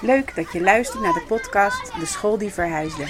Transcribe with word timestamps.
Leuk 0.00 0.34
dat 0.34 0.52
je 0.52 0.60
luistert 0.60 1.02
naar 1.02 1.12
de 1.12 1.24
podcast 1.26 1.98
De 1.98 2.06
School 2.06 2.38
die 2.38 2.50
Verhuisde. 2.50 3.06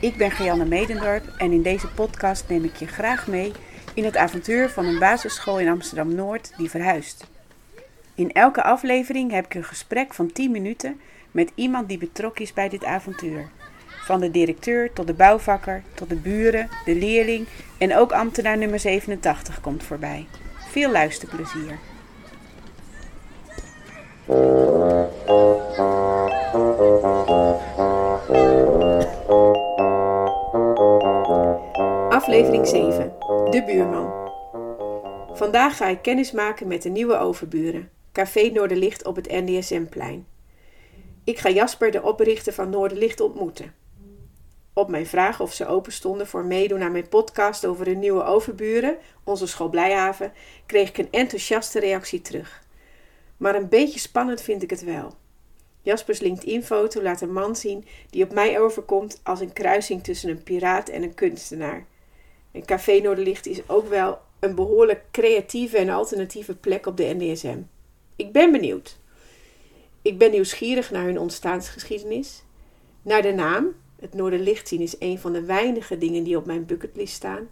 Ik 0.00 0.16
ben 0.16 0.30
Gianne 0.30 0.64
Medendorp 0.64 1.24
en 1.38 1.52
in 1.52 1.62
deze 1.62 1.88
podcast 1.88 2.44
neem 2.48 2.64
ik 2.64 2.76
je 2.76 2.86
graag 2.86 3.26
mee 3.26 3.52
in 3.94 4.04
het 4.04 4.16
avontuur 4.16 4.70
van 4.70 4.86
een 4.86 4.98
basisschool 4.98 5.58
in 5.58 5.68
Amsterdam 5.68 6.14
Noord 6.14 6.52
die 6.56 6.70
verhuist. 6.70 7.26
In 8.14 8.32
elke 8.32 8.62
aflevering 8.62 9.30
heb 9.30 9.44
ik 9.44 9.54
een 9.54 9.64
gesprek 9.64 10.14
van 10.14 10.32
10 10.32 10.50
minuten 10.50 11.00
met 11.30 11.52
iemand 11.54 11.88
die 11.88 11.98
betrokken 11.98 12.44
is 12.44 12.52
bij 12.52 12.68
dit 12.68 12.84
avontuur. 12.84 13.48
Van 14.04 14.20
de 14.20 14.30
directeur 14.30 14.92
tot 14.92 15.06
de 15.06 15.14
bouwvakker, 15.14 15.82
tot 15.94 16.08
de 16.08 16.16
buren, 16.16 16.68
de 16.84 16.94
leerling 16.94 17.46
en 17.78 17.96
ook 17.96 18.12
ambtenaar 18.12 18.58
nummer 18.58 18.80
87 18.80 19.60
komt 19.60 19.82
voorbij. 19.82 20.26
Veel 20.70 20.90
luisterplezier. 20.90 21.78
Vandaag 35.54 35.76
ga 35.76 35.88
ik 35.88 36.02
kennis 36.02 36.32
maken 36.32 36.66
met 36.66 36.82
de 36.82 36.88
nieuwe 36.88 37.18
overburen. 37.18 37.90
Café 38.12 38.50
Noorderlicht 38.50 39.04
op 39.04 39.16
het 39.16 39.30
NDSM-plein. 39.30 40.26
Ik 41.24 41.38
ga 41.38 41.50
Jasper, 41.50 41.90
de 41.90 42.02
oprichter 42.02 42.52
van 42.52 42.70
Noorderlicht, 42.70 43.20
ontmoeten. 43.20 43.74
Op 44.72 44.88
mijn 44.88 45.06
vraag 45.06 45.40
of 45.40 45.52
ze 45.52 45.66
open 45.66 45.92
stonden 45.92 46.26
voor 46.26 46.44
meedoen 46.44 46.82
aan 46.82 46.92
mijn 46.92 47.08
podcast 47.08 47.66
over 47.66 47.84
de 47.84 47.94
nieuwe 47.94 48.24
overburen, 48.24 48.96
onze 49.24 49.46
school 49.46 49.68
Blijhaven, 49.68 50.32
kreeg 50.66 50.88
ik 50.88 50.98
een 50.98 51.10
enthousiaste 51.10 51.80
reactie 51.80 52.22
terug. 52.22 52.62
Maar 53.36 53.54
een 53.54 53.68
beetje 53.68 53.98
spannend 53.98 54.40
vind 54.40 54.62
ik 54.62 54.70
het 54.70 54.84
wel. 54.84 55.14
Jaspers 55.82 56.20
LinkedIn-foto 56.20 57.02
laat 57.02 57.20
een 57.20 57.32
man 57.32 57.56
zien 57.56 57.84
die 58.10 58.24
op 58.24 58.32
mij 58.32 58.60
overkomt 58.60 59.20
als 59.22 59.40
een 59.40 59.52
kruising 59.52 60.04
tussen 60.04 60.30
een 60.30 60.42
piraat 60.42 60.88
en 60.88 61.02
een 61.02 61.14
kunstenaar. 61.14 61.86
En 62.52 62.64
Café 62.64 63.00
Noorderlicht 63.00 63.46
is 63.46 63.68
ook 63.68 63.88
wel 63.88 64.18
een 64.44 64.54
behoorlijk 64.54 65.04
creatieve 65.10 65.78
en 65.78 65.88
alternatieve 65.88 66.54
plek 66.54 66.86
op 66.86 66.96
de 66.96 67.14
NDSM. 67.18 67.58
Ik 68.16 68.32
ben 68.32 68.52
benieuwd. 68.52 68.98
Ik 70.02 70.18
ben 70.18 70.30
nieuwsgierig 70.30 70.90
naar 70.90 71.04
hun 71.04 71.18
ontstaansgeschiedenis, 71.18 72.42
naar 73.02 73.22
de 73.22 73.32
naam. 73.32 73.74
Het 74.00 74.14
Noorderlicht 74.14 74.68
zien 74.68 74.80
is 74.80 74.96
een 74.98 75.18
van 75.18 75.32
de 75.32 75.44
weinige 75.44 75.98
dingen 75.98 76.24
die 76.24 76.36
op 76.36 76.46
mijn 76.46 76.66
bucketlist 76.66 77.14
staan. 77.14 77.48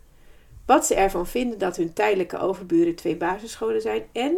Wat 0.67 0.87
ze 0.87 0.95
ervan 0.95 1.27
vinden 1.27 1.59
dat 1.59 1.77
hun 1.77 1.93
tijdelijke 1.93 2.39
overburen 2.39 2.95
twee 2.95 3.17
basisscholen 3.17 3.81
zijn 3.81 4.03
en 4.13 4.37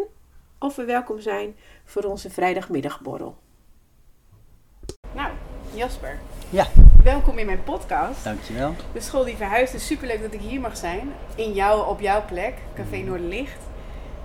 of 0.59 0.77
we 0.77 0.85
welkom 0.85 1.21
zijn 1.21 1.57
voor 1.85 2.05
onze 2.05 2.31
vrijdagmiddagborrel. 2.31 3.37
Nou, 5.15 5.33
Jasper. 5.75 6.19
Ja. 6.51 6.67
Welkom 7.05 7.39
in 7.39 7.47
mijn 7.47 7.63
podcast. 7.65 8.25
Dankjewel. 8.25 8.75
De 8.93 9.01
school 9.01 9.25
die 9.25 9.37
verhuist. 9.37 9.75
is 9.75 9.87
superleuk 9.87 10.23
dat 10.23 10.33
ik 10.33 10.41
hier 10.41 10.61
mag 10.61 10.77
zijn. 10.77 11.13
In 11.35 11.53
jou, 11.53 11.89
op 11.89 12.01
jouw 12.01 12.25
plek, 12.25 12.55
Café 12.75 12.97
Mm. 12.97 13.05
Noorderlicht. 13.05 13.59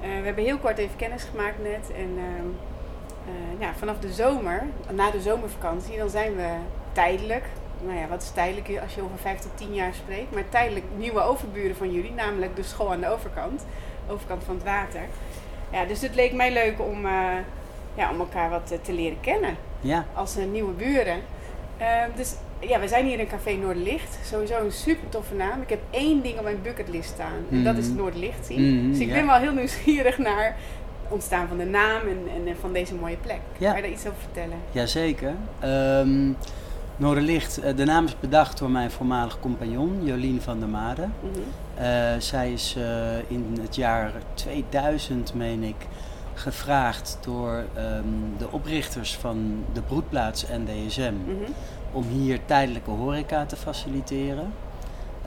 Uh, 0.01 0.07
we 0.07 0.25
hebben 0.25 0.43
heel 0.43 0.57
kort 0.57 0.77
even 0.77 0.95
kennis 0.95 1.23
gemaakt 1.23 1.63
net. 1.63 1.91
En 1.95 2.09
uh, 2.17 2.23
uh, 2.23 3.59
ja, 3.59 3.73
vanaf 3.77 3.99
de 3.99 4.13
zomer, 4.13 4.63
na 4.91 5.11
de 5.11 5.21
zomervakantie, 5.21 5.97
dan 5.97 6.09
zijn 6.09 6.35
we 6.35 6.49
tijdelijk. 6.91 7.45
Nou 7.81 7.97
ja, 7.97 8.07
wat 8.07 8.21
is 8.21 8.31
tijdelijk 8.31 8.79
als 8.81 8.95
je 8.95 9.01
over 9.01 9.17
5 9.17 9.39
tot 9.39 9.57
10 9.57 9.73
jaar 9.73 9.93
spreekt? 9.93 10.33
Maar 10.33 10.49
tijdelijk 10.49 10.85
nieuwe 10.97 11.21
overburen 11.21 11.75
van 11.75 11.91
jullie, 11.91 12.11
namelijk 12.11 12.55
de 12.55 12.63
school 12.63 12.91
aan 12.91 13.01
de 13.01 13.09
overkant. 13.09 13.65
Overkant 14.07 14.43
van 14.43 14.55
het 14.55 14.63
water. 14.63 15.01
Ja, 15.71 15.85
dus 15.85 16.01
het 16.01 16.15
leek 16.15 16.33
mij 16.33 16.53
leuk 16.53 16.81
om, 16.81 17.05
uh, 17.05 17.11
ja, 17.93 18.11
om 18.11 18.19
elkaar 18.19 18.49
wat 18.49 18.73
te 18.81 18.93
leren 18.93 19.19
kennen. 19.19 19.55
Ja. 19.79 20.05
Als 20.13 20.35
nieuwe 20.35 20.73
buren. 20.73 21.21
Uh, 21.81 22.03
dus 22.15 22.35
ja, 22.59 22.79
we 22.79 22.87
zijn 22.87 23.05
hier 23.05 23.19
in 23.19 23.27
Café 23.27 23.51
Noorderlicht. 23.53 24.17
Sowieso 24.25 24.59
een 24.65 24.71
super 24.71 25.09
toffe 25.09 25.35
naam. 25.35 25.61
Ik 25.61 25.69
heb 25.69 25.79
één 25.89 26.21
ding 26.21 26.37
op 26.37 26.43
mijn 26.43 26.61
bucketlist 26.63 27.09
staan. 27.09 27.33
En 27.49 27.55
Mhm. 27.55 27.63
dat 27.63 27.77
is 27.77 27.87
Noorderlicht 27.89 28.45
zien. 28.45 28.61
Mm, 28.83 28.91
dus 28.91 28.99
ik 28.99 29.07
ja. 29.07 29.13
ben 29.13 29.25
wel 29.25 29.35
heel 29.35 29.53
nieuwsgierig 29.53 30.17
naar 30.17 30.45
het 31.03 31.11
ontstaan 31.11 31.47
van 31.47 31.57
de 31.57 31.65
naam 31.65 32.01
en, 32.01 32.19
en 32.35 32.47
eh, 32.47 32.53
van 32.59 32.73
deze 32.73 32.95
mooie 32.95 33.17
plek. 33.17 33.39
Ja. 33.57 33.67
Kan 33.67 33.75
je 33.75 33.81
daar 33.81 33.91
iets 33.91 34.05
over 34.07 34.19
vertellen? 34.21 34.57
Jazeker. 34.71 35.33
Um, 35.63 36.37
Noorderlicht, 36.95 37.59
uh, 37.63 37.75
de 37.75 37.85
naam 37.85 38.05
is 38.05 38.19
bedacht 38.19 38.57
door 38.57 38.69
mijn 38.69 38.91
voormalig 38.91 39.39
compagnon 39.39 39.99
Jolien 40.03 40.41
van 40.41 40.59
der 40.59 40.69
Made. 40.69 41.01
Mhm. 41.19 41.39
Uh, 41.81 41.85
zij 42.17 42.51
is 42.53 42.75
uh, 42.77 42.83
in 43.27 43.57
het 43.61 43.75
jaar 43.75 44.11
2000, 44.33 45.33
meen 45.33 45.63
ik, 45.63 45.75
gevraagd 46.33 47.17
door 47.21 47.63
um, 47.77 48.33
de 48.37 48.51
oprichters 48.51 49.15
van 49.15 49.63
de 49.73 49.81
broedplaats 49.81 50.45
NDSM 50.65 51.13
Mhm. 51.25 51.51
Om 51.91 52.03
hier 52.03 52.39
tijdelijke 52.45 52.89
horeca 52.91 53.45
te 53.45 53.55
faciliteren. 53.55 54.53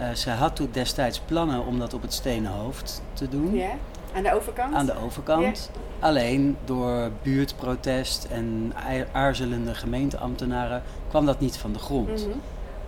Uh, 0.00 0.06
zij 0.12 0.34
had 0.34 0.56
toen 0.56 0.68
destijds 0.72 1.20
plannen 1.20 1.66
om 1.66 1.78
dat 1.78 1.94
op 1.94 2.02
het 2.02 2.12
Stenen 2.12 2.52
Hoofd 2.52 3.02
te 3.12 3.28
doen. 3.28 3.54
Ja, 3.54 3.70
aan 4.14 4.22
de 4.22 4.34
overkant? 4.34 4.74
Aan 4.74 4.86
de 4.86 4.96
overkant. 5.04 5.70
Alleen 6.00 6.56
door 6.64 7.10
buurtprotest 7.22 8.24
en 8.24 8.72
aarzelende 9.12 9.74
gemeenteambtenaren 9.74 10.82
kwam 11.08 11.26
dat 11.26 11.40
niet 11.40 11.56
van 11.56 11.72
de 11.72 11.78
grond. 11.78 12.26
Mhm. 12.26 12.38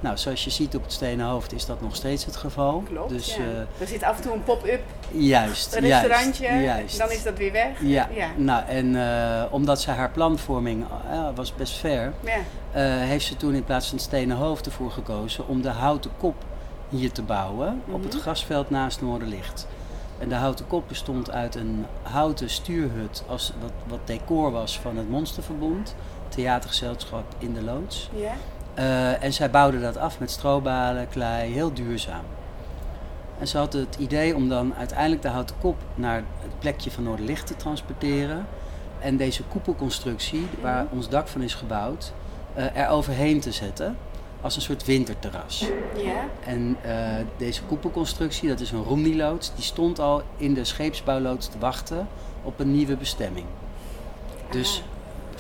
Nou, 0.05 0.17
zoals 0.19 0.45
je 0.45 0.51
ziet 0.51 0.77
op 0.77 0.83
het 0.83 0.93
Stenen 0.93 1.27
Hoofd 1.27 1.53
is 1.53 1.67
dat 1.67 1.81
nog 1.81 1.97
steeds 1.97 2.25
het 2.25 2.37
geval. 2.37 2.83
Klopt, 2.89 3.09
dus, 3.09 3.35
ja. 3.35 3.43
eh, 3.43 3.81
er 3.81 3.87
zit 3.87 4.03
af 4.03 4.17
en 4.17 4.23
toe 4.23 4.33
een 4.33 4.43
pop-up 4.43 4.81
juist, 5.11 5.75
een 5.75 5.81
restaurantje, 5.81 6.45
juist, 6.45 6.65
juist. 6.65 6.99
dan 6.99 7.11
is 7.11 7.23
dat 7.23 7.39
weer 7.39 7.53
weg. 7.53 7.83
Ja, 7.83 8.09
ja. 8.15 8.29
nou 8.37 8.65
en 8.67 8.97
eh, 8.97 9.43
omdat 9.53 9.81
zij 9.81 9.95
haar 9.95 10.11
planvorming 10.11 10.85
uh, 11.11 11.29
was 11.35 11.55
best 11.55 11.77
ver, 11.77 12.13
Ja. 12.25 12.39
heeft 12.81 13.25
ze 13.27 13.37
toen 13.37 13.55
in 13.55 13.65
plaats 13.65 13.87
van 13.89 13.97
het 13.97 14.07
Stenen 14.07 14.37
Hoofd 14.37 14.67
ervoor 14.67 14.91
gekozen 14.91 15.49
om 15.49 15.63
de 15.63 15.69
houten 15.69 16.11
kop 16.19 16.35
hier 16.89 17.13
te 17.13 17.23
bouwen 17.23 17.83
op 17.91 18.03
het 18.03 18.13
Mhm. 18.13 18.23
grasveld 18.23 18.71
naast 18.71 19.01
Noorderlicht. 19.03 19.67
En 20.19 20.29
de 20.29 20.35
houten 20.35 20.67
kop 20.67 20.89
bestond 20.89 21.31
uit 21.31 21.55
een 21.55 21.87
houten 22.03 22.51
stuurhut 22.51 23.25
als 23.29 23.53
wat, 23.61 23.73
wat 23.87 24.01
decor 24.05 24.51
was 24.51 24.79
van 24.79 24.97
het 24.97 25.11
Monsterverbond, 25.11 25.95
theatergezelschap 26.29 27.25
in 27.39 27.53
de 27.55 27.63
loods. 27.63 28.11
Ja. 28.15 28.33
Uh, 28.79 29.23
en 29.23 29.33
zij 29.33 29.51
bouwde 29.51 29.81
dat 29.81 29.97
af 29.97 30.19
met 30.19 30.31
strobalen, 30.31 31.09
klei, 31.09 31.53
heel 31.53 31.73
duurzaam. 31.75 32.25
En 33.39 33.49
ze 33.49 33.59
had 33.59 33.73
het 33.73 33.97
idee 33.99 34.35
om 34.37 34.49
dan 34.49 34.75
uiteindelijk 34.75 35.23
de 35.23 35.29
houten 35.29 35.57
kop 35.61 35.77
naar 35.95 36.17
het 36.17 36.59
plekje 36.59 36.91
van 36.91 37.03
Noorderlicht 37.05 37.47
te 37.47 37.57
transporteren. 37.57 38.47
En 38.99 39.17
deze 39.17 39.43
koepelconstructie, 39.43 40.47
waar 40.63 40.85
Mhm. 40.85 40.95
ons 40.95 41.09
dak 41.09 41.29
van 41.29 41.43
is 41.43 41.55
gebouwd, 41.55 42.13
uh, 42.57 42.77
er 42.77 42.89
overheen 42.89 43.41
te 43.41 43.53
zetten 43.53 43.97
als 44.41 44.57
een 44.57 44.63
soort 44.63 44.85
winterterras. 44.85 45.67
Ja. 45.97 46.13
En 46.47 46.77
uh, 46.87 46.93
deze 47.37 47.63
koepelconstructie, 47.63 48.49
dat 48.49 48.61
is 48.61 48.71
een 48.71 48.83
Romney-loods, 48.83 49.55
die 49.55 49.65
stond 49.65 49.99
al 49.99 50.23
in 50.37 50.55
de 50.55 50.65
scheepsbouwloods 50.65 51.47
te 51.49 51.59
wachten 51.59 52.09
op 52.43 52.61
een 52.61 52.73
nieuwe 52.73 52.97
bestemming. 52.97 53.47
Dus 54.51 54.83
Ah. 54.85 54.93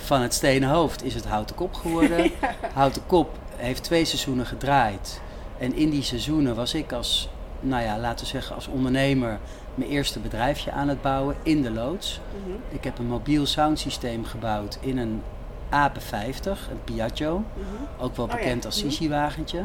Van 0.04 0.20
het 0.22 0.34
stenen 0.34 0.68
hoofd 0.68 1.04
is 1.04 1.14
het 1.14 1.24
houten 1.26 1.56
kop 1.56 1.74
geworden. 1.74 2.30
Houten 2.74 3.02
kop 3.06 3.38
heeft 3.56 3.82
twee 3.82 4.04
seizoenen 4.04 4.46
gedraaid. 4.46 5.20
En 5.58 5.76
in 5.76 5.90
die 5.90 6.02
seizoenen 6.02 6.54
was 6.54 6.74
ik 6.74 6.92
als, 6.92 7.28
nou 7.60 7.82
ja, 7.82 7.98
laten 7.98 8.24
we 8.24 8.30
zeggen, 8.30 8.54
als 8.54 8.66
ondernemer 8.66 9.38
mijn 9.74 9.90
eerste 9.90 10.18
bedrijfje 10.20 10.72
aan 10.72 10.88
het 10.88 11.02
bouwen 11.02 11.36
in 11.42 11.62
de 11.62 11.70
loods. 11.70 12.20
Mhm. 12.44 12.74
Ik 12.74 12.84
heb 12.84 12.98
een 12.98 13.06
mobiel 13.06 13.46
soundsysteem 13.46 14.24
gebouwd 14.24 14.78
in 14.80 14.98
een 14.98 15.22
Ape 15.68 16.00
50, 16.00 16.68
een 16.70 16.84
Piaggio. 16.84 17.38
Mhm. 17.38 18.02
Ook 18.04 18.16
wel 18.16 18.24
Oh 18.24 18.30
ja. 18.30 18.36
bekend 18.36 18.64
als 18.66 18.82
Mhm. 18.82 18.90
Sisi-wagentje. 18.90 19.58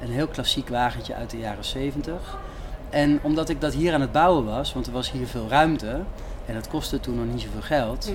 Een 0.00 0.10
heel 0.10 0.26
klassiek 0.28 0.68
wagentje 0.68 1.14
uit 1.14 1.30
de 1.30 1.38
jaren 1.38 1.64
70. 1.64 2.38
En 2.90 3.18
omdat 3.22 3.48
ik 3.48 3.60
dat 3.60 3.74
hier 3.74 3.94
aan 3.94 4.00
het 4.00 4.12
bouwen 4.12 4.44
was, 4.44 4.72
want 4.72 4.86
er 4.86 4.92
was 4.92 5.10
hier 5.10 5.26
veel 5.26 5.46
ruimte 5.48 6.00
en 6.46 6.54
dat 6.54 6.68
kostte 6.68 7.00
toen 7.00 7.16
nog 7.16 7.26
niet 7.26 7.40
zoveel 7.40 7.60
geld. 7.62 8.12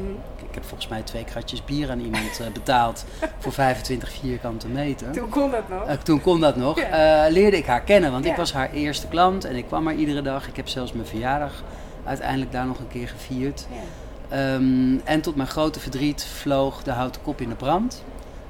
Ik, 0.54 0.60
heb 0.60 0.68
volgens 0.68 0.90
mij 0.90 1.02
twee 1.02 1.24
kratjes 1.24 1.66
bier 1.66 1.92
aan 1.92 2.00
iemand 2.00 2.40
eh, 2.40 2.48
betaald 2.52 3.06
voor 3.40 3.52
25 3.52 4.12
vierkante 4.12 4.68
meter. 4.68 5.12
Toen 5.12 5.30
kon 5.30 5.52
dat 5.52 5.70
nog. 5.70 5.88
Eh, 5.88 5.96
toen 5.96 6.22
kon 6.22 6.40
dat 6.40 6.56
nog. 6.56 6.80
Ja. 6.80 7.26
Eh, 7.26 7.32
leerde 7.32 7.58
ik 7.58 7.66
haar 7.66 7.82
kennen, 7.82 8.12
want 8.12 8.26
Ja. 8.26 8.32
ik 8.32 8.38
was 8.38 8.54
haar 8.54 8.72
eerste 8.72 9.08
klant 9.08 9.46
en 9.46 9.56
ik 9.56 9.66
kwam 9.66 9.88
er 9.88 9.94
iedere 9.96 10.22
dag. 10.22 10.48
Ik 10.48 10.56
heb 10.56 10.68
zelfs 10.68 10.94
mijn 10.94 11.08
verjaardag 11.08 11.64
uiteindelijk 12.06 12.52
daar 12.52 12.66
nog 12.66 12.80
een 12.80 12.88
keer 12.88 13.08
gevierd. 13.08 13.68
Ja. 13.70 13.78
Ehm, 14.38 14.98
en 15.04 15.22
tot 15.22 15.36
mijn 15.36 15.48
grote 15.48 15.80
verdriet 15.80 16.26
vloog 16.26 16.84
de 16.84 16.92
houten 16.92 17.22
kop 17.22 17.42
in 17.42 17.50
de 17.50 17.56
brand. 17.56 18.04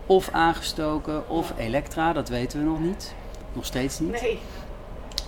Of 0.06 0.30
aangestoken, 0.31 1.30
of 1.30 1.54
elektra, 1.57 2.13
dat 2.13 2.30
weten 2.30 2.60
we 2.60 2.66
nog 2.66 2.80
niet. 2.80 3.13
Nog 3.54 3.66
steeds 3.66 4.00
niet. 4.00 4.22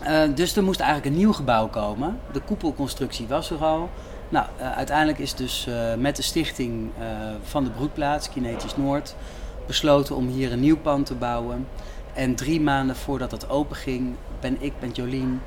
Nee. 0.04 0.34
Dus 0.34 0.56
er 0.56 0.64
moest 0.64 0.80
eigenlijk 0.80 1.10
een 1.12 1.18
nieuw 1.18 1.34
gebouw 1.34 1.68
komen. 1.68 2.20
De 2.32 2.40
koepelconstructie 2.40 3.28
was 3.28 3.50
er 3.52 3.64
al. 3.64 3.90
Nou, 4.36 4.48
eh, 4.58 4.72
uiteindelijk 4.72 5.20
is 5.20 5.34
dus 5.34 5.68
eh, 5.68 5.94
met 5.98 6.16
de 6.16 6.22
stichting 6.22 6.90
eh, 7.00 7.06
van 7.44 7.64
de 7.64 7.70
broedplaats, 7.70 8.30
Kinetisch 8.30 8.78
Noord, 8.78 9.16
besloten 9.68 10.16
om 10.16 10.28
hier 10.28 10.52
een 10.52 10.60
nieuw 10.60 10.78
pand 10.78 11.06
te 11.06 11.14
bouwen. 11.16 11.68
En 12.14 12.36
drie 12.36 12.62
maanden 12.62 12.96
voordat 12.96 13.30
dat 13.30 13.50
open 13.50 13.76
ging, 13.76 14.16
ben 14.40 14.58
ik 14.60 14.74
met 14.80 14.96
Jolien, 14.96 15.42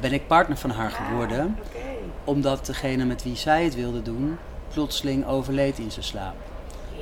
ben 0.00 0.12
ik 0.12 0.26
partner 0.26 0.56
van 0.56 0.70
haar 0.70 0.90
geworden. 0.90 1.58
Ah. 1.74 1.80
Omdat 2.24 2.66
degene 2.66 3.04
met 3.04 3.22
wie 3.22 3.36
zij 3.36 3.64
het 3.64 3.74
wilde 3.74 4.02
doen, 4.02 4.38
plotseling 4.72 5.26
overleed 5.26 5.78
in 5.78 5.90
zijn 5.90 6.04
slaap. 6.04 6.34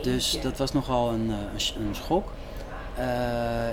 Dus 0.03 0.41
dat 0.43 0.59
was 0.59 0.73
nogal 0.73 1.13
een, 1.13 1.31
een, 1.53 1.61
sch- 1.61 1.75
een 1.75 1.95
schok. 1.95 2.33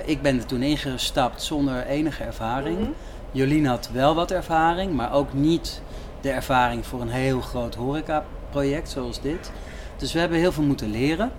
Ik 0.06 0.22
ben 0.22 0.38
er 0.38 0.46
toen 0.46 0.62
ingestapt 0.62 1.42
zonder 1.42 1.86
enige 1.86 2.24
ervaring. 2.24 2.80
Mhm. 2.80 2.90
Jolien 3.32 3.66
had 3.66 3.90
wel 3.94 4.16
wat 4.16 4.32
ervaring, 4.32 4.94
maar 4.94 5.14
ook 5.14 5.34
niet 5.34 5.82
de 6.28 6.34
ervaring 6.34 6.86
voor 6.86 7.02
een 7.02 7.10
heel 7.10 7.42
groot 7.42 7.76
horecaproject 7.76 8.90
zoals 8.90 9.22
dit. 9.22 9.52
Dus 9.98 10.14
we 10.14 10.20
hebben 10.20 10.38
heel 10.38 10.52
veel 10.52 10.64
moeten 10.64 10.90
leren. 10.92 11.32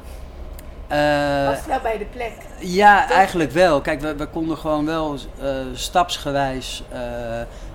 Eh, 0.87 1.47
Was 1.47 1.57
het 1.59 1.67
nou 1.67 1.83
bij 1.83 1.99
de 1.99 2.05
plek? 2.05 2.33
ja, 2.59 3.07
Toch? 3.07 3.17
eigenlijk 3.17 3.51
wel. 3.51 3.81
Kijk, 3.81 4.01
we, 4.01 4.15
we 4.17 4.27
konden 4.27 4.57
gewoon 4.57 4.85
wel 4.87 5.17
eh, 5.41 5.49
stapsgewijs 5.73 6.83
eh, 6.89 7.01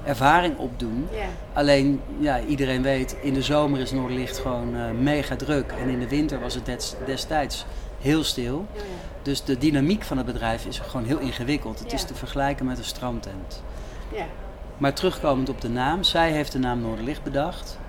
ervaring 0.03 0.57
opdoen. 0.57 1.07
Ja. 1.11 1.25
Alleen, 1.53 2.01
ja, 2.19 2.39
iedereen 2.39 2.81
weet, 2.81 3.15
in 3.21 3.33
de 3.33 3.41
zomer 3.41 3.79
is 3.79 3.91
Noorderlicht 3.91 4.37
gewoon 4.39 5.03
mega 5.03 5.35
druk. 5.35 5.73
En 5.81 5.89
in 5.89 5.99
de 5.99 6.07
winter 6.07 6.39
was 6.39 6.53
het 6.53 6.65
des- 6.65 6.95
destijds 7.05 7.65
heel 8.01 8.23
stil. 8.23 8.65
Dus 9.21 9.43
de 9.43 9.57
dynamiek 9.57 10.03
van 10.03 10.17
het 10.17 10.25
bedrijf 10.25 10.65
is 10.65 10.79
gewoon 10.79 11.05
heel 11.05 11.19
ingewikkeld. 11.19 11.79
Het 11.79 11.93
is 11.93 12.03
te 12.03 12.15
vergelijken 12.15 12.65
met 12.65 12.77
een 12.77 12.83
strandtent. 12.83 13.63
ja. 14.13 14.25
Maar 14.77 14.93
terugkomend 14.93 15.49
op 15.49 15.61
de 15.61 15.69
naam, 15.69 16.03
zij 16.03 16.31
heeft 16.31 16.51
de 16.51 16.59
naam 16.59 16.81
Noorderlicht 16.81 17.23
bedacht. 17.23 17.79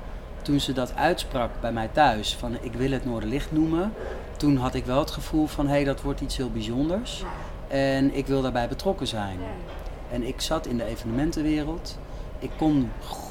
Toen 0.43 0.61
ze 0.61 0.73
dat 0.73 0.95
uitsprak 0.95 1.51
bij 1.61 1.73
mij 1.73 1.89
thuis, 1.93 2.35
van 2.35 2.57
ik 2.61 2.73
wil 2.73 2.91
het 2.91 3.05
Noorderlicht 3.05 3.53
noemen. 3.53 3.93
Toen 4.37 4.57
had 4.57 4.75
ik 4.75 4.85
wel 4.85 4.99
het 4.99 5.11
gevoel 5.11 5.47
van, 5.47 5.67
hé, 5.67 5.73
hey, 5.73 5.85
dat 5.85 6.03
wordt 6.03 6.21
iets 6.21 6.37
heel 6.37 6.51
bijzonders. 6.51 7.25
En 7.69 8.15
ik 8.15 8.27
wil 8.27 8.43
daarbij 8.43 8.69
betrokken 8.69 9.07
zijn. 9.07 9.39
En 10.11 10.23
ik 10.23 10.41
zat 10.41 10.67
in 10.67 10.77
de 10.77 10.85
evenementenwereld. 10.85 11.99
Ik 12.39 12.51
kon 12.57 12.91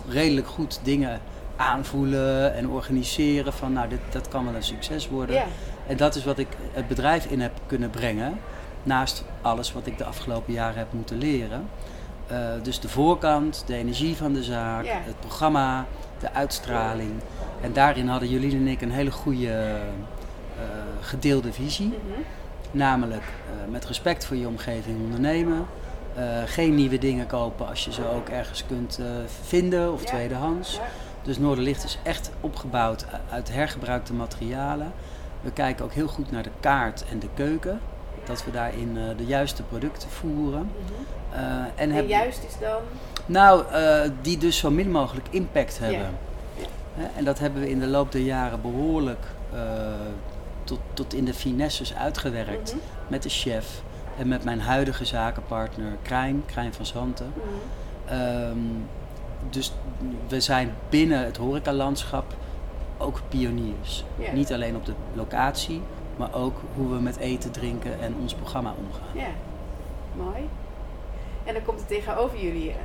redelijk 0.10 0.48
goed 0.48 0.80
dingen 0.84 1.22
aanvoelen 1.56 2.54
en 2.54 2.70
organiseren 2.70 3.54
van, 3.54 3.74
nou, 3.74 3.90
dit, 3.90 4.00
dat 4.12 4.28
kan 4.28 4.46
wel 4.46 4.56
een 4.56 4.64
succes 4.64 5.10
worden. 5.10 5.44
En 5.88 5.98
dat 5.98 6.16
is 6.16 6.24
wat 6.24 6.38
ik 6.38 6.48
het 6.72 6.88
bedrijf 6.88 7.26
in 7.26 7.42
heb 7.42 7.52
kunnen 7.68 7.90
brengen. 7.90 8.40
Naast 8.84 9.24
alles 9.42 9.74
wat 9.74 9.86
ik 9.86 9.98
de 9.98 10.06
afgelopen 10.06 10.54
jaren 10.54 10.78
heb 10.78 10.94
moeten 10.94 11.18
leren. 11.18 11.70
Eh, 12.28 12.38
dus 12.64 12.80
de 12.80 12.90
voorkant, 12.90 13.64
de 13.66 13.76
energie 13.76 14.16
van 14.16 14.34
de 14.34 14.44
zaak, 14.44 14.86
Ja. 14.86 14.94
het 15.04 15.20
programma, 15.20 15.86
de 16.20 16.32
uitstraling. 16.34 17.12
En 17.62 17.74
daarin 17.74 18.08
hadden 18.08 18.30
jullie 18.30 18.52
en 18.56 18.68
ik 18.68 18.82
een 18.82 18.92
hele 18.92 19.12
goede 19.12 19.50
eh, 19.52 20.66
gedeelde 21.02 21.54
visie. 21.54 21.88
Mhm. 21.88 22.20
Namelijk 22.72 23.22
eh, 23.24 23.72
met 23.72 23.86
respect 23.86 24.26
voor 24.26 24.36
je 24.38 24.48
omgeving 24.48 25.02
ondernemen. 25.04 25.66
Geen 26.46 26.76
nieuwe 26.76 26.98
dingen 26.98 27.28
kopen 27.28 27.68
als 27.68 27.86
je 27.86 27.94
ze 27.94 28.08
ook 28.10 28.30
ergens 28.30 28.66
kunt 28.66 29.00
vinden 29.44 29.94
of 29.94 30.02
Ja. 30.02 30.08
tweedehands. 30.08 30.76
Ja. 30.76 30.82
Dus 31.22 31.38
Noorderlicht 31.38 31.84
is 31.84 32.00
echt 32.04 32.32
opgebouwd 32.42 33.06
uit 33.30 33.52
hergebruikte 33.54 34.14
materialen. 34.14 34.92
We 35.42 35.52
kijken 35.52 35.86
ook 35.86 35.94
heel 35.94 36.08
goed 36.08 36.32
naar 36.32 36.44
de 36.44 36.50
kaart 36.60 37.06
en 37.12 37.20
de 37.20 37.28
keuken. 37.34 37.80
Dat 38.24 38.46
we 38.46 38.52
daarin 38.52 38.98
de 39.18 39.26
juiste 39.26 39.64
producten 39.64 40.10
voeren. 40.10 40.60
Mhm. 40.86 40.94
En 41.36 41.72
En 41.76 41.92
hebben- 41.92 42.08
juist 42.12 42.44
is 42.44 42.60
dan... 42.60 42.82
nou, 43.26 43.64
eh, 43.72 44.10
die 44.22 44.38
dus 44.38 44.58
zo 44.58 44.72
min 44.72 44.92
mogelijk 44.92 45.28
impact 45.30 45.80
hebben. 45.80 46.00
Ja. 46.56 47.04
En 47.16 47.24
dat 47.24 47.40
hebben 47.40 47.62
we 47.62 47.70
in 47.70 47.80
de 47.80 47.88
loop 47.88 48.12
der 48.12 48.22
jaren 48.22 48.62
behoorlijk 48.62 49.26
eh, 49.54 49.60
tot, 50.64 50.80
tot 50.94 51.14
in 51.14 51.26
de 51.26 51.34
finesses 51.34 51.96
uitgewerkt. 51.96 52.74
Mhm. 52.76 52.84
Met 53.08 53.24
de 53.24 53.30
chef 53.30 53.82
en 54.18 54.28
met 54.28 54.44
mijn 54.44 54.62
huidige 54.62 55.06
zakenpartner 55.06 55.92
Krijn, 56.02 56.44
Krijn 56.46 56.74
van 56.74 56.86
Zanten. 56.86 57.34
Mhm. 57.36 58.20
Ehm, 58.20 58.58
dus 59.50 59.74
we 60.28 60.40
zijn 60.40 60.74
binnen 60.90 61.26
het 61.26 61.38
horecalandschap 61.38 62.34
ook 62.98 63.22
pioniers. 63.28 64.04
Niet 64.34 64.54
alleen 64.54 64.76
op 64.76 64.86
de 64.86 64.94
locatie, 65.14 65.82
maar 66.18 66.34
ook 66.34 66.62
hoe 66.76 66.90
we 66.90 67.00
met 67.00 67.18
eten, 67.18 67.52
drinken 67.52 68.02
en 68.02 68.16
ons 68.22 68.34
programma 68.34 68.74
omgaan. 68.78 69.24
Ja, 69.24 69.32
mooi. 70.16 70.50
En 71.44 71.54
dan 71.54 71.64
komt 71.64 71.80
er 71.80 71.86
tegenover 71.86 72.40
jullie 72.40 72.76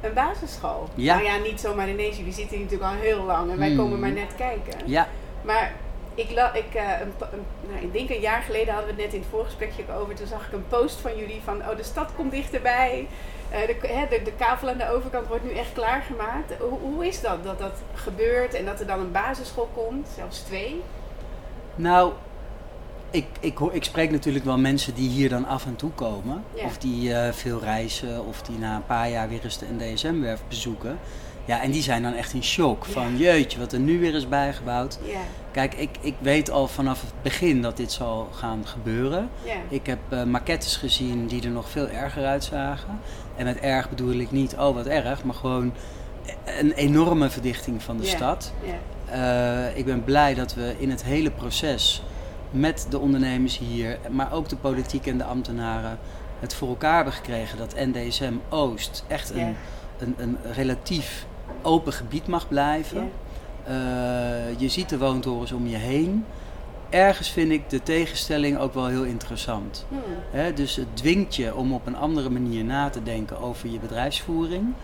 een 0.00 0.12
basisschool. 0.14 0.88
Ja. 0.94 1.14
Nou 1.14 1.26
ja, 1.26 1.36
niet 1.36 1.60
zomaar 1.60 1.88
ineens. 1.88 2.16
Jullie 2.16 2.32
zitten 2.32 2.56
hier 2.56 2.64
natuurlijk 2.66 2.92
al 2.92 2.98
heel 3.00 3.22
lang 3.24 3.50
en 3.50 3.58
wij 3.58 3.68
Hmm. 3.68 3.76
komen 3.76 4.00
maar 4.00 4.10
net 4.10 4.34
kijken. 4.36 4.78
Ja, 4.84 5.08
Maar 5.42 5.72
ik, 6.14 6.30
la, 6.30 6.54
ik, 6.54 6.74
eh, 6.74 7.00
een, 7.00 7.12
nou, 7.70 7.82
ik 7.84 7.92
denk 7.92 8.10
een 8.10 8.20
jaar 8.20 8.42
geleden 8.42 8.74
hadden 8.74 8.94
we 8.94 9.02
het 9.02 9.04
net 9.04 9.14
in 9.14 9.20
het 9.20 9.28
voorgesprekje 9.30 9.82
over. 10.00 10.14
Toen 10.14 10.26
zag 10.26 10.46
ik 10.46 10.52
een 10.52 10.68
post 10.68 10.96
van 11.00 11.16
jullie 11.16 11.40
van, 11.44 11.60
oh 11.60 11.76
de 11.76 11.82
stad 11.82 12.10
komt 12.16 12.30
dichterbij. 12.30 13.08
Eh, 13.50 13.66
de, 13.66 13.86
hè, 13.88 14.06
de, 14.08 14.22
de 14.22 14.32
kavel 14.32 14.68
aan 14.68 14.78
de 14.78 14.90
overkant 14.90 15.26
wordt 15.28 15.44
nu 15.44 15.50
echt 15.50 15.72
klaargemaakt. 15.72 16.52
Hoe, 16.58 16.78
hoe 16.78 17.06
is 17.06 17.20
dat, 17.20 17.44
dat 17.44 17.58
dat 17.58 17.82
gebeurt 17.94 18.54
en 18.54 18.64
dat 18.64 18.80
er 18.80 18.86
dan 18.86 19.00
een 19.00 19.12
basisschool 19.12 19.68
komt, 19.74 20.08
zelfs 20.16 20.38
twee? 20.40 20.82
nou, 21.74 22.12
ik, 23.16 23.26
ik, 23.40 23.56
hoor, 23.56 23.74
ik 23.74 23.84
spreek 23.84 24.10
natuurlijk 24.10 24.44
wel 24.44 24.58
mensen 24.58 24.94
die 24.94 25.08
hier 25.08 25.28
dan 25.28 25.46
af 25.46 25.66
en 25.66 25.76
toe 25.76 25.90
komen. 25.90 26.42
Ja. 26.54 26.64
Of 26.64 26.78
die 26.78 27.14
eh, 27.14 27.32
veel 27.32 27.60
reizen, 27.60 28.26
of 28.26 28.42
die 28.42 28.58
na 28.58 28.76
een 28.76 28.86
paar 28.86 29.10
jaar 29.10 29.28
weer 29.28 29.40
eens 29.44 29.58
de 29.58 29.66
NDSM-werf 29.78 30.40
bezoeken. 30.48 30.98
Ja, 31.44 31.62
en 31.62 31.70
die 31.70 31.82
zijn 31.82 32.02
dan 32.02 32.12
echt 32.12 32.32
in 32.32 32.42
shock 32.42 32.84
van 32.84 33.16
jeetje, 33.16 33.58
wat 33.58 33.72
er 33.72 33.78
nu 33.78 34.00
weer 34.00 34.14
is 34.14 34.28
bijgebouwd. 34.28 34.98
Ja, 35.04 35.20
Kijk, 35.50 35.74
ik, 35.74 35.90
ik 36.00 36.14
weet 36.18 36.50
al 36.50 36.68
vanaf 36.68 37.00
het 37.00 37.12
begin 37.22 37.62
dat 37.62 37.76
dit 37.76 37.92
zal 37.92 38.28
gaan 38.32 38.66
gebeuren. 38.66 39.28
ja, 39.44 39.54
Ik 39.68 39.86
heb 39.86 39.98
eh, 40.08 40.22
maquettes 40.22 40.76
gezien 40.76 41.26
die 41.26 41.42
er 41.42 41.50
nog 41.50 41.68
veel 41.70 41.88
erger 41.88 42.24
uitzagen. 42.24 43.00
En 43.36 43.44
met 43.44 43.58
erg 43.58 43.88
bedoel 43.88 44.14
ik 44.14 44.30
niet, 44.30 44.54
oh 44.58 44.74
wat 44.74 44.86
erg, 44.86 45.24
maar 45.24 45.34
gewoon 45.34 45.72
een 46.44 46.72
enorme 46.72 47.30
verdichting 47.30 47.82
van 47.82 47.96
de 47.96 48.06
stad. 48.06 48.52
ja. 48.62 48.74
Eh, 49.06 49.76
ik 49.76 49.84
ben 49.84 50.04
blij 50.04 50.34
dat 50.34 50.54
we 50.54 50.74
in 50.78 50.90
het 50.90 51.04
hele 51.04 51.30
proces 51.30 52.02
met 52.60 52.86
de 52.90 52.98
ondernemers 52.98 53.58
hier, 53.58 53.98
maar 54.10 54.32
ook 54.32 54.48
de 54.48 54.56
politiek 54.56 55.06
en 55.06 55.18
de 55.18 55.24
ambtenaren, 55.24 55.98
het 56.40 56.54
voor 56.54 56.68
elkaar 56.68 56.94
hebben 56.94 57.12
gekregen 57.12 57.58
dat 57.58 57.74
NDSM 57.74 58.34
Oost 58.48 59.04
echt 59.08 59.30
een, 59.30 59.56
een, 59.98 60.14
een 60.16 60.38
relatief 60.52 61.26
open 61.62 61.92
gebied 61.92 62.26
mag 62.26 62.48
blijven. 62.48 63.10
Eh, 63.64 63.74
je 64.58 64.68
ziet 64.68 64.88
de 64.88 64.98
woontorens 64.98 65.52
om 65.52 65.66
je 65.66 65.76
heen. 65.76 66.24
Ergens 66.90 67.30
vind 67.30 67.50
ik 67.50 67.70
de 67.70 67.82
tegenstelling 67.82 68.58
ook 68.58 68.74
wel 68.74 68.86
heel 68.86 69.04
interessant. 69.04 69.86
Hmm. 69.88 70.54
Dus 70.54 70.76
het 70.76 70.96
dwingt 70.96 71.34
je 71.34 71.54
om 71.54 71.72
op 71.72 71.86
een 71.86 71.96
andere 71.96 72.30
manier 72.30 72.64
na 72.64 72.88
te 72.88 73.02
denken 73.02 73.38
over 73.38 73.68
je 73.68 73.78
bedrijfsvoering. 73.78 74.74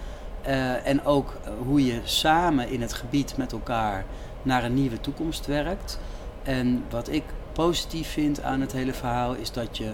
Eh, 0.42 0.86
en 0.86 1.04
ook 1.04 1.36
hoe 1.66 1.86
je 1.86 2.00
samen 2.04 2.68
in 2.68 2.80
het 2.80 2.92
gebied 2.92 3.36
met 3.36 3.52
elkaar 3.52 4.04
naar 4.42 4.64
een 4.64 4.74
nieuwe 4.74 5.00
toekomst 5.00 5.46
werkt. 5.46 5.98
En 6.42 6.84
wat 6.90 7.08
ik 7.08 7.22
positief 7.52 8.08
vind 8.08 8.42
aan 8.42 8.60
het 8.60 8.72
hele 8.72 8.92
verhaal 8.92 9.34
is 9.34 9.52
dat 9.52 9.76
je 9.76 9.92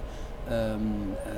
ehm, 0.48 0.80
eh, 1.24 1.32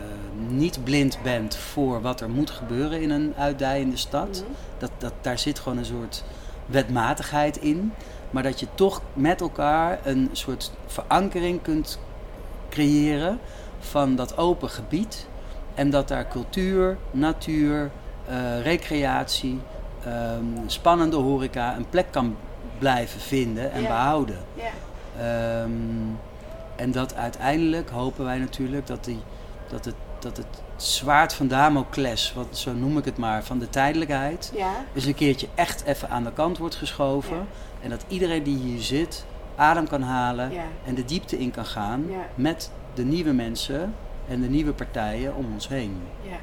niet 0.48 0.84
blind 0.84 1.18
bent 1.22 1.56
voor 1.56 2.00
wat 2.00 2.20
er 2.20 2.30
moet 2.30 2.50
gebeuren 2.50 3.00
in 3.02 3.10
een 3.10 3.34
uitdijende 3.36 3.96
stad. 3.96 4.28
Mhm. 4.28 4.52
Dat, 4.78 4.90
dat, 4.98 5.12
daar 5.20 5.38
zit 5.38 5.58
gewoon 5.58 5.78
een 5.78 5.84
soort 5.84 6.24
wetmatigheid 6.66 7.56
in. 7.56 7.92
Maar 8.30 8.42
dat 8.42 8.60
je 8.60 8.66
toch 8.74 9.02
met 9.12 9.40
elkaar 9.40 9.98
een 10.04 10.28
soort 10.32 10.72
verankering 10.86 11.62
kunt 11.62 11.98
creëren 12.68 13.38
van 13.78 14.16
dat 14.16 14.36
open 14.36 14.70
gebied. 14.70 15.26
En 15.74 15.90
dat 15.90 16.08
daar 16.08 16.28
cultuur, 16.28 16.96
natuur, 17.10 17.90
eh, 18.26 18.62
recreatie, 18.62 19.60
ehm, 20.04 20.44
spannende 20.66 21.16
horeca 21.16 21.76
een 21.76 21.88
plek 21.88 22.06
kan 22.10 22.36
blijven 22.78 23.20
vinden 23.20 23.72
en 23.72 23.82
behouden. 23.82 24.38
Ja, 24.54 24.70
Ehm, 25.18 25.70
en 26.76 26.92
dat 26.92 27.14
uiteindelijk 27.14 27.90
hopen 27.90 28.24
wij 28.24 28.38
natuurlijk 28.38 28.86
dat, 28.86 29.04
die, 29.04 29.22
dat, 29.68 29.84
het, 29.84 29.94
dat 30.18 30.36
het 30.36 30.62
zwaard 30.76 31.34
van 31.34 31.48
Damocles, 31.48 32.32
wat, 32.32 32.58
zo 32.58 32.72
noem 32.72 32.98
ik 32.98 33.04
het 33.04 33.16
maar, 33.16 33.44
van 33.44 33.58
de 33.58 33.68
tijdelijkheid, 33.68 34.52
ja, 34.54 34.72
eens 34.94 35.04
een 35.04 35.14
keertje 35.14 35.48
echt 35.54 35.84
even 35.84 36.08
aan 36.08 36.24
de 36.24 36.32
kant 36.32 36.58
wordt 36.58 36.74
geschoven. 36.74 37.36
Ja. 37.36 37.44
En 37.82 37.90
dat 37.90 38.04
iedereen 38.08 38.42
die 38.42 38.56
hier 38.56 38.80
zit 38.80 39.24
adem 39.56 39.88
kan 39.88 40.02
halen 40.02 40.52
ja. 40.52 40.64
en 40.84 40.94
de 40.94 41.04
diepte 41.04 41.38
in 41.38 41.50
kan 41.50 41.66
gaan 41.66 42.10
met 42.34 42.70
de 42.94 43.04
nieuwe 43.04 43.32
mensen 43.32 43.94
en 44.28 44.40
de 44.40 44.48
nieuwe 44.48 44.72
partijen 44.72 45.36
om 45.36 45.52
ons 45.52 45.68
heen. 45.68 46.02
Ja. 46.22 46.36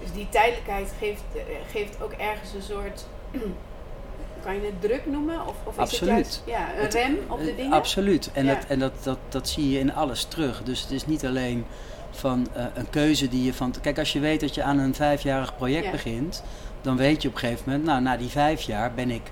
Dus 0.00 0.12
die 0.12 0.28
tijdelijkheid 0.28 0.92
geeft, 0.98 1.22
eh, 1.34 1.42
geeft 1.70 2.02
ook 2.02 2.12
ergens 2.12 2.54
een 2.54 2.62
soort. 2.62 3.06
Kan 4.44 4.54
je 4.54 4.60
het 4.60 4.80
druk 4.80 5.06
noemen? 5.06 5.46
Of, 5.46 5.54
of 5.64 5.72
is 5.74 5.78
Absoluut. 5.80 6.16
het 6.16 6.18
juist 6.18 6.42
ja, 6.46 6.74
een 6.76 6.82
Het- 6.84 6.94
rem 6.94 7.18
op 7.28 7.38
de 7.42 7.50
Eh, 7.50 7.56
dingen? 7.56 7.72
Absoluut. 7.72 8.30
En, 8.32 8.44
Ja. 8.44 8.54
dat, 8.54 8.64
en 8.68 8.78
dat, 8.78 8.92
dat, 9.02 9.18
dat 9.28 9.48
zie 9.48 9.70
je 9.70 9.78
in 9.78 9.94
alles 9.94 10.24
terug. 10.24 10.62
Dus 10.62 10.80
het 10.82 10.90
is 10.90 11.06
niet 11.06 11.26
alleen 11.26 11.64
van 12.10 12.46
eh, 12.54 12.64
een 12.74 12.90
keuze 12.90 13.28
die 13.28 13.44
je 13.44 13.54
van. 13.54 13.74
Kijk, 13.82 13.98
als 13.98 14.12
je 14.12 14.20
weet 14.20 14.40
dat 14.40 14.54
je 14.54 14.62
aan 14.62 14.78
een 14.78 14.94
vijfjarig 14.94 15.56
project 15.56 15.84
Ja. 15.84 15.90
begint, 15.90 16.42
dan 16.80 16.96
weet 16.96 17.22
je 17.22 17.28
op 17.28 17.34
een 17.34 17.40
gegeven 17.40 17.62
moment, 17.66 17.84
nou, 17.84 18.02
na 18.02 18.16
die 18.16 18.28
vijf 18.28 18.60
jaar 18.60 18.92
ben 18.94 19.10
ik 19.10 19.22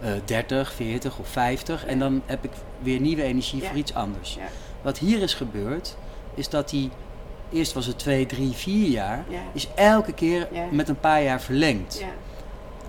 eh 0.00 0.10
30, 0.24 0.72
40 0.72 1.18
of 1.18 1.28
50 1.28 1.86
en 1.86 1.98
dan 1.98 2.22
heb 2.26 2.44
ik 2.44 2.50
weer 2.78 3.00
nieuwe 3.00 3.22
energie 3.22 3.62
voor 3.62 3.76
iets 3.76 3.94
anders. 3.94 4.38
Wat 4.82 4.98
hier 4.98 5.22
is 5.22 5.34
gebeurd, 5.34 5.96
is 6.34 6.48
dat 6.48 6.68
die. 6.70 6.90
Eerst 7.52 7.72
was 7.72 7.86
het 7.86 7.98
twee, 7.98 8.26
drie, 8.26 8.52
vier 8.52 8.88
jaar. 8.88 9.24
Ja. 9.28 9.38
Is 9.52 9.68
elke 9.74 10.12
keer 10.12 10.48
met 10.70 10.88
een 10.88 11.00
paar 11.00 11.22
jaar 11.22 11.40
verlengd 11.40 11.98
Ja, 12.00 12.06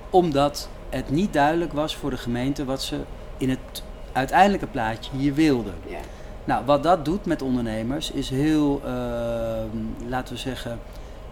omdat 0.10 0.70
het 0.96 1.10
niet 1.10 1.34
duidelijk 1.34 1.74
was 1.74 1.96
voor 1.96 2.10
de 2.10 2.18
gemeente 2.18 2.66
wat 2.66 2.84
ze 2.84 3.00
in 3.38 3.50
het 3.50 3.84
uiteindelijke 4.12 4.68
plaatje 4.68 5.12
hier 5.18 5.34
wilde. 5.34 5.72
Ja. 5.88 5.98
Nou, 6.46 6.66
wat 6.66 6.84
dat 6.84 7.06
doet 7.06 7.26
met 7.26 7.42
ondernemers 7.42 8.12
is 8.12 8.30
heel, 8.30 8.82
uh, 8.86 8.92
laten 10.08 10.34
we 10.34 10.40
zeggen, 10.40 10.80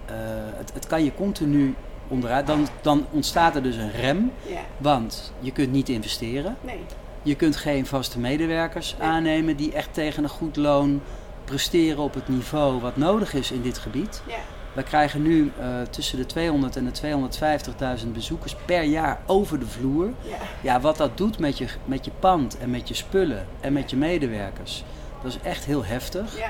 uh, 0.10 0.16
het, 0.58 0.72
het 0.74 0.88
kan 0.88 1.04
je 1.04 1.14
continu 1.16 1.76
onderuit. 2.08 2.48
Dan, 2.48 2.68
dan 2.82 3.06
ontstaat 3.12 3.56
er 3.56 3.64
dus 3.64 3.76
een 3.76 3.92
rem, 3.92 4.32
Ja. 4.48 4.60
want 4.78 5.34
je 5.40 5.52
kunt 5.52 5.72
niet 5.72 5.90
investeren. 5.90 6.58
Nee. 6.62 6.80
Je 7.22 7.36
kunt 7.36 7.56
geen 7.56 7.86
vaste 7.86 8.20
medewerkers 8.20 8.96
aannemen 9.00 9.56
die 9.58 9.72
echt 9.74 9.94
tegen 9.94 10.24
een 10.24 10.30
goed 10.30 10.56
loon 10.56 11.02
presteren 11.46 12.04
op 12.04 12.14
het 12.14 12.28
niveau 12.28 12.82
wat 12.82 12.98
nodig 12.98 13.34
is 13.34 13.52
in 13.52 13.62
dit 13.62 13.78
gebied. 13.78 14.22
Ja. 14.28 14.36
We 14.74 14.84
krijgen 14.84 15.22
nu 15.22 15.52
uh, 15.60 15.66
tussen 15.90 16.18
de 16.18 16.26
200 16.26 16.76
en 16.76 16.92
de 16.92 18.00
250.000 18.04 18.08
bezoekers 18.14 18.56
per 18.66 18.84
jaar 18.84 19.20
over 19.26 19.60
de 19.60 19.68
vloer. 19.68 20.06
Ja. 20.22 20.36
Ja, 20.62 20.80
wat 20.82 20.98
dat 20.98 21.18
doet 21.18 21.40
met 21.40 21.58
je, 21.58 21.68
met 21.86 22.06
je 22.06 22.12
pand 22.20 22.58
en 22.58 22.70
met 22.70 22.88
je 22.88 22.94
spullen 22.94 23.46
en 23.60 23.74
met 23.74 23.90
je 23.90 23.98
medewerkers, 23.98 24.84
dat 25.24 25.32
is 25.32 25.40
echt 25.44 25.66
heel 25.66 25.86
heftig. 25.86 26.38
Ja. 26.38 26.50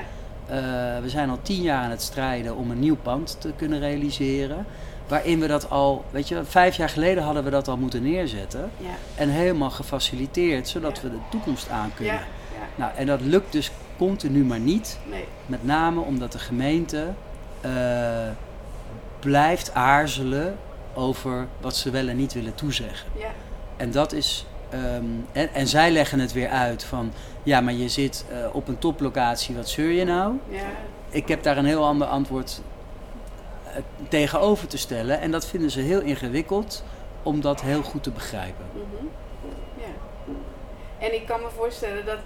Uh, 0.50 1.02
we 1.02 1.08
zijn 1.08 1.30
al 1.30 1.38
tien 1.42 1.62
jaar 1.62 1.82
aan 1.84 1.90
het 1.90 2.02
strijden 2.02 2.56
om 2.56 2.70
een 2.70 2.78
nieuw 2.78 2.96
pand 2.96 3.36
te 3.40 3.52
kunnen 3.56 3.78
realiseren. 3.80 4.66
Waarin 5.08 5.40
we 5.40 5.46
dat 5.46 5.70
al, 5.70 6.04
weet 6.10 6.28
je, 6.28 6.44
vijf 6.44 6.76
jaar 6.76 6.88
geleden 6.88 7.22
hadden 7.22 7.44
we 7.44 7.50
dat 7.50 7.68
al 7.68 7.76
moeten 7.76 8.02
neerzetten. 8.02 8.70
Ja. 8.76 8.90
En 9.14 9.28
helemaal 9.28 9.70
gefaciliteerd, 9.70 10.68
zodat 10.68 10.96
Ja. 10.96 11.02
we 11.02 11.10
de 11.10 11.18
toekomst 11.30 11.68
aan 11.68 11.90
kunnen. 11.94 12.20
Nou, 12.76 12.92
en 12.96 13.06
dat 13.06 13.20
lukt 13.20 13.52
dus 13.52 13.70
continu 13.96 14.44
maar 14.44 14.60
niet. 14.60 14.98
Nee. 15.10 15.24
Met 15.46 15.64
name 15.64 16.00
omdat 16.00 16.32
de 16.32 16.38
gemeente 16.38 17.12
blijft 19.20 19.74
aarzelen 19.74 20.56
over 20.94 21.46
wat 21.60 21.76
ze 21.76 21.90
wel 21.90 22.08
en 22.08 22.16
niet 22.16 22.32
willen 22.32 22.54
toezeggen. 22.54 23.08
Ja. 23.18 23.30
En 23.76 23.90
dat 23.90 24.12
is. 24.12 24.46
Um, 24.74 25.26
en, 25.32 25.54
en, 25.54 25.66
zij 25.66 25.90
leggen 25.90 26.18
het 26.18 26.32
weer 26.32 26.48
uit 26.48 26.84
van. 26.84 27.12
Ja, 27.42 27.60
maar 27.60 27.72
je 27.72 27.88
zit 27.88 28.24
uh, 28.30 28.54
op 28.54 28.68
een 28.68 28.78
toplocatie, 28.78 29.54
wat 29.54 29.68
zeur 29.68 29.90
je 29.90 30.04
nou? 30.04 30.34
Ja. 30.48 30.66
Ik 31.08 31.28
heb 31.28 31.42
daar 31.42 31.56
een 31.56 31.64
heel 31.64 31.84
ander 31.84 32.06
antwoord 32.06 32.62
uh, 33.66 33.72
tegenover 34.08 34.68
te 34.68 34.78
stellen. 34.78 35.20
En 35.20 35.30
dat 35.30 35.46
vinden 35.46 35.70
ze 35.70 35.80
heel 35.80 36.00
ingewikkeld 36.00 36.84
om 37.22 37.40
dat 37.40 37.60
heel 37.60 37.82
goed 37.82 38.02
te 38.02 38.10
begrijpen. 38.10 38.64
Mm 38.72 38.80
-hmm. 38.98 39.10
Ja. 39.76 39.92
En 41.06 41.14
ik 41.14 41.26
kan 41.26 41.40
me 41.40 41.48
voorstellen 41.56 42.04
dat 42.04 42.18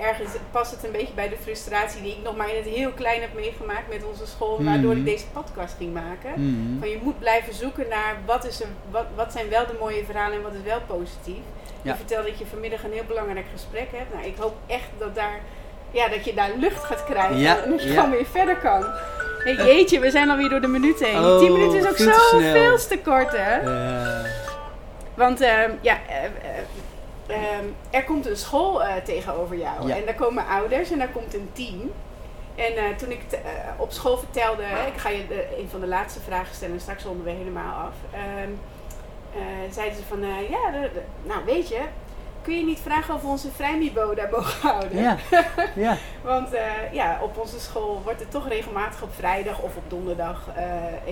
ergens 0.00 0.30
past 0.50 0.70
het 0.70 0.84
een 0.84 0.92
beetje 0.92 1.14
bij 1.14 1.28
de 1.28 1.36
frustratie 1.42 2.02
die 2.02 2.12
ik 2.12 2.22
nog 2.24 2.36
maar 2.36 2.48
in 2.50 2.56
het 2.56 2.64
heel 2.74 2.90
klein 2.90 3.20
heb 3.20 3.34
meegemaakt 3.34 3.88
met 3.88 4.04
onze 4.10 4.26
school, 4.26 4.54
Mhm. 4.56 4.64
waardoor 4.64 4.92
ik 4.96 5.04
deze 5.04 5.24
podcast 5.32 5.74
ging 5.78 5.92
maken. 5.94 6.32
Mm. 6.36 6.76
Van 6.80 6.88
je 6.88 6.98
moet 7.02 7.18
blijven 7.18 7.54
zoeken 7.54 7.86
naar 7.88 8.16
wat, 8.26 8.44
is 8.46 8.60
er, 8.60 8.66
wat, 8.90 9.04
wat 9.14 9.32
zijn 9.32 9.48
wel 9.48 9.66
de 9.66 9.76
mooie 9.80 10.04
verhalen 10.04 10.36
en 10.36 10.42
wat 10.42 10.52
is 10.54 10.62
wel 10.64 10.80
positief. 10.86 11.42
Ja. 11.82 11.90
Je 11.90 11.96
vertelt 11.96 12.26
dat 12.26 12.38
je 12.38 12.46
vanmiddag 12.46 12.84
een 12.84 12.92
heel 12.92 13.04
belangrijk 13.06 13.46
gesprek 13.52 13.88
hebt. 13.92 14.14
Nou, 14.14 14.26
ik 14.26 14.36
hoop 14.38 14.54
echt 14.66 14.88
dat, 14.98 15.14
daar, 15.14 15.40
ja, 15.90 16.08
dat 16.08 16.24
je 16.24 16.34
daar 16.34 16.50
lucht 16.58 16.84
gaat 16.84 17.04
krijgen 17.04 17.38
Ja, 17.38 17.62
en 17.62 17.70
dat 17.70 17.82
je 17.82 17.88
ja. 17.88 17.94
gewoon 17.94 18.10
weer 18.10 18.26
verder 18.26 18.56
kan. 18.56 18.84
Hey, 19.44 19.54
jeetje, 19.54 20.00
we 20.00 20.10
zijn 20.10 20.30
alweer 20.30 20.48
door 20.48 20.60
de 20.60 20.66
minuut 20.66 21.00
heen. 21.04 21.18
Oh, 21.24 21.38
10 21.38 21.52
minuten 21.52 21.78
is 21.78 21.88
ook 21.88 21.96
zo 21.96 22.38
veel 22.38 22.76
te 22.76 22.98
kort, 23.04 23.32
hè? 23.36 23.58
Want 25.14 25.40
ehm, 25.40 25.70
ja, 25.80 25.98
eh, 26.08 26.24
eh, 26.24 26.30
ehm, 27.30 27.64
er 27.90 28.04
komt 28.04 28.26
een 28.26 28.36
school 28.36 28.82
eh, 28.84 28.94
tegenover 29.04 29.56
jou. 29.56 29.88
Ja. 29.88 29.96
En 29.96 30.04
daar 30.04 30.14
komen 30.14 30.46
ouders 30.46 30.90
en 30.90 30.98
daar 30.98 31.08
komt 31.08 31.34
een 31.34 31.48
team. 31.52 31.90
En 32.54 32.76
eh, 32.76 32.96
toen 32.96 33.10
ik 33.10 33.20
t- 33.28 33.32
eh, 33.32 33.40
op 33.76 33.92
school 33.92 34.18
vertelde, 34.18 34.62
hè, 34.62 34.86
ik 34.86 34.96
ga 34.96 35.08
je 35.08 35.26
de, 35.26 35.58
een 35.58 35.68
van 35.68 35.80
de 35.80 35.86
laatste 35.86 36.20
vragen 36.20 36.54
stellen 36.54 36.74
en 36.74 36.80
straks 36.80 37.04
ronden 37.04 37.24
we 37.24 37.30
helemaal 37.30 37.74
af. 37.86 37.94
Ehm, 38.12 38.50
eh, 39.34 39.72
zeiden 39.72 39.96
ze 39.98 40.04
van, 40.04 40.20
ja, 40.50 40.70
de- 40.70 40.90
de- 40.92 41.02
nou 41.28 41.44
weet 41.44 41.68
je, 41.68 41.80
kun 42.42 42.56
je 42.56 42.64
niet 42.64 42.78
vragen 42.82 43.14
of 43.14 43.22
we 43.22 43.26
onze 43.28 43.50
vrijmibo 43.56 44.14
daar 44.14 44.28
mogen 44.30 44.68
houden? 44.68 45.02
ja, 45.02 45.16
ja. 45.86 45.96
Want 46.22 46.52
eh, 46.52 46.62
ja, 46.92 47.18
op 47.22 47.38
onze 47.38 47.60
school 47.60 48.00
wordt 48.04 48.20
er 48.20 48.28
toch 48.28 48.48
regelmatig 48.48 49.02
op 49.02 49.14
vrijdag 49.14 49.58
of 49.60 49.76
op 49.76 49.82
donderdag 49.90 50.48
eh, 50.56 50.64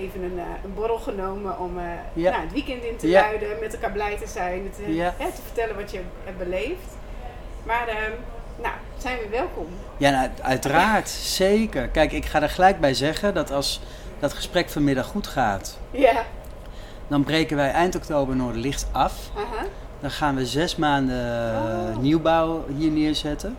even 0.03 0.23
een, 0.23 0.39
eh, 0.39 0.45
een 0.63 0.73
borrel 0.73 0.97
genomen 0.97 1.59
om 1.59 1.79
Ja. 2.13 2.29
nou, 2.31 2.43
het 2.43 2.51
weekend 2.53 2.83
in 2.83 2.97
te 2.97 3.07
Ja. 3.07 3.21
luiden, 3.21 3.49
met 3.59 3.73
elkaar 3.73 3.91
blij 3.91 4.17
te 4.17 4.27
zijn, 4.27 4.71
Ja. 4.87 5.13
hè, 5.17 5.25
te 5.31 5.41
vertellen 5.45 5.75
wat 5.75 5.91
je 5.91 5.99
hebt 6.23 6.37
beleefd. 6.37 6.97
Maar 7.63 7.87
ehm, 7.87 8.11
nou, 8.61 8.73
zijn 8.97 9.17
we 9.17 9.27
welkom. 9.29 9.67
Ja, 9.97 10.09
nou, 10.09 10.29
uiteraard, 10.41 11.09
zeker. 11.09 11.87
Kijk, 11.87 12.11
ik 12.11 12.25
ga 12.25 12.41
er 12.41 12.49
gelijk 12.49 12.79
bij 12.79 12.93
zeggen 12.93 13.33
dat 13.33 13.51
als 13.51 13.81
dat 14.19 14.33
gesprek 14.33 14.69
vanmiddag 14.69 15.05
goed 15.05 15.27
gaat, 15.27 15.77
Ja, 15.91 16.23
dan 17.07 17.23
breken 17.23 17.57
wij 17.57 17.71
eind 17.71 17.95
oktober 17.95 18.35
Noorderlicht 18.35 18.87
af. 18.91 19.13
aha. 19.35 19.65
Dan 20.01 20.11
gaan 20.11 20.35
we 20.35 20.45
zes 20.45 20.75
maanden 20.75 21.15
eh, 21.15 21.97
nieuwbouw 21.97 22.65
hier 22.77 22.91
neerzetten. 22.91 23.55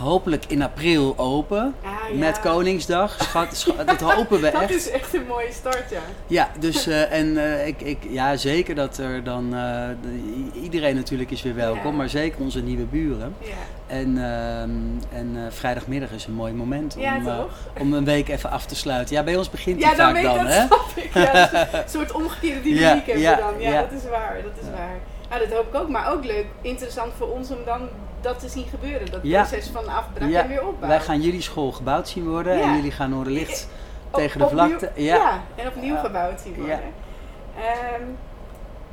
Hopelijk 0.00 0.44
in 0.48 0.62
april 0.62 1.14
open. 1.18 1.74
Ah, 1.84 1.90
ja. 2.12 2.18
Met 2.18 2.40
Koningsdag. 2.40 3.16
Schat, 3.22 3.56
schat, 3.56 3.86
dat 3.86 4.00
hopen 4.00 4.40
we 4.40 4.50
Dat 4.52 4.62
echt. 4.62 4.74
is 4.74 4.90
echt 4.90 5.14
een 5.14 5.26
mooie 5.26 5.52
start, 5.52 5.90
ja. 5.90 6.00
Ja, 6.26 6.50
dus 6.58 6.86
eh, 6.86 7.12
en 7.12 7.36
eh, 7.36 7.66
ik, 7.66 7.80
ik, 7.80 7.98
ja, 8.08 8.36
zeker 8.36 8.74
dat 8.74 8.98
er 8.98 9.24
dan. 9.24 9.54
eh, 9.54 9.88
de- 10.02 10.60
iedereen 10.62 10.94
natuurlijk 10.96 11.30
is 11.30 11.42
weer 11.42 11.54
welkom, 11.54 11.90
Ja. 11.90 11.96
maar 11.96 12.08
zeker 12.08 12.40
onze 12.40 12.62
nieuwe 12.62 12.84
buren. 12.84 13.34
Ja, 13.38 13.50
En, 13.86 14.18
ehm, 14.18 15.18
en 15.18 15.52
vrijdagmiddag 15.52 16.10
is 16.10 16.26
een 16.26 16.32
mooi 16.34 16.52
moment 16.52 16.96
om, 16.96 17.28
om 17.78 17.92
een 17.92 18.04
week 18.04 18.28
even 18.28 18.50
af 18.50 18.66
te 18.66 18.76
sluiten. 18.76 19.14
Ja, 19.16 19.22
bij 19.22 19.36
ons 19.36 19.50
begint 19.50 19.80
dan 19.80 19.94
vaak 19.94 20.22
dan, 20.22 20.36
dat, 20.44 20.46
hè? 20.46 20.64
Ja, 21.20 21.32
dus 21.32 21.60
een 21.72 21.88
soort 21.98 22.12
omgekeerde 22.12 22.60
dynamiek 22.62 23.06
Ja, 23.06 23.12
hebben 23.12 23.36
we 23.36 23.52
dan. 23.52 23.60
Ja, 23.60 23.70
ja. 23.70 23.80
dat 23.80 23.92
is 24.02 24.08
waar, 24.10 24.36
dat 24.42 24.62
is 24.64 24.70
waar. 24.76 24.96
Nou, 25.30 25.48
dat 25.48 25.56
hoop 25.58 25.74
ik 25.74 25.80
ook, 25.80 25.88
maar 25.88 26.12
ook 26.12 26.24
leuk, 26.24 26.46
interessant 26.62 27.12
voor 27.18 27.28
ons 27.28 27.50
om 27.50 27.58
dan 27.64 27.80
dat 28.20 28.38
te 28.38 28.48
zien 28.48 28.66
gebeuren. 28.70 29.10
Dat 29.10 29.20
Ja. 29.22 29.42
proces 29.42 29.68
van 29.68 29.88
afbraak 29.88 30.28
Ja, 30.30 30.42
en 30.42 30.48
weer 30.48 30.66
opbouw. 30.66 30.88
Wij 30.88 31.00
gaan 31.00 31.20
jullie 31.20 31.40
school 31.42 31.72
gebouwd 31.72 32.08
zien 32.08 32.28
worden 32.28 32.56
Ja. 32.56 32.62
en 32.62 32.74
jullie 32.76 32.90
gaan 32.92 33.10
Noorderlicht 33.10 33.68
Op- 34.10 34.14
tegen 34.18 34.38
de 34.40 34.48
vlakte. 34.48 34.90
Ja. 34.94 35.14
Ja. 35.14 35.42
en 35.54 35.66
opnieuw 35.66 35.96
gebouwd 35.96 36.40
zien 36.40 36.54
worden. 36.54 36.80
Ehm, 37.58 38.02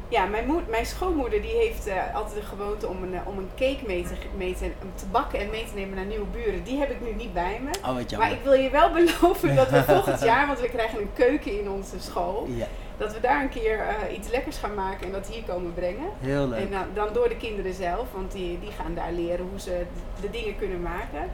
ja, 0.10 0.25
mijn, 0.25 0.46
moed, 0.48 0.67
mijn 0.69 0.86
schoonmoeder 0.86 1.41
die 1.41 1.51
heeft 1.55 1.88
eh, 1.88 2.15
altijd 2.15 2.36
de 2.36 2.41
gewoonte 2.41 2.88
om 2.88 3.03
een, 3.03 3.13
eh, 3.13 3.19
om 3.27 3.38
een 3.38 3.50
cake 3.55 3.79
mee 3.88 4.03
te, 4.03 4.13
mee 4.38 4.55
te, 4.55 4.65
om 4.81 4.91
te 4.96 5.05
bakken 5.12 5.39
en 5.39 5.50
mee 5.50 5.65
te 5.69 5.75
nemen 5.75 5.96
naar 5.96 6.05
nieuwe 6.05 6.25
buren. 6.25 6.63
Die 6.63 6.79
heb 6.79 6.89
ik 6.91 7.01
nu 7.01 7.13
niet 7.13 7.34
bij 7.34 7.62
me. 7.63 7.69
Oh, 7.89 8.17
Maar 8.17 8.31
ik 8.31 8.39
wil 8.43 8.53
je 8.53 8.69
wel 8.69 8.91
beloven 8.98 9.55
dat 9.55 9.69
we 9.69 9.84
volgend 9.84 10.22
jaar, 10.22 10.48
want 10.48 10.60
we 10.60 10.69
krijgen 10.69 11.00
een 11.01 11.13
keuken 11.13 11.60
in 11.60 11.69
onze 11.69 12.00
school, 12.00 12.48
Ja, 12.55 12.65
dat 12.98 13.13
we 13.13 13.20
daar 13.20 13.42
een 13.42 13.50
keer 13.50 13.80
eh, 13.80 14.18
iets 14.18 14.30
lekkers 14.30 14.58
gaan 14.58 14.74
maken 14.74 15.06
en 15.06 15.12
dat 15.12 15.27
hier 15.27 15.44
komen 15.44 15.74
brengen. 15.74 16.10
heel 16.20 16.48
leuk. 16.48 16.60
En 16.60 16.72
dan, 16.72 16.86
dan 16.94 17.13
door 17.13 17.30
de 17.30 17.38
kinderen 17.38 17.74
zelf, 17.74 18.12
want 18.13 18.32
die, 18.32 18.60
die 18.60 18.72
gaan 18.72 18.94
daar 18.94 19.12
leren 19.12 19.48
hoe 19.50 19.60
ze 19.60 19.86
de, 20.22 20.30
dingen 20.30 20.58
kunnen 20.58 20.82
maken. 20.82 21.30